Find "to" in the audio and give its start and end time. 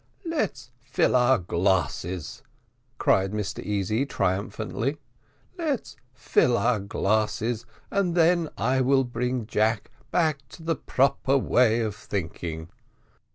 10.49-10.63